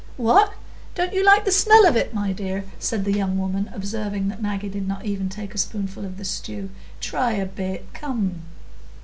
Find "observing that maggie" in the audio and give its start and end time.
3.71-4.67